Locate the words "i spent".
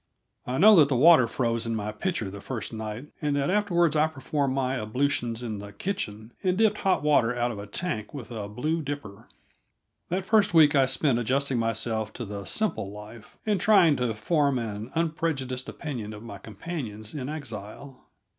10.73-11.19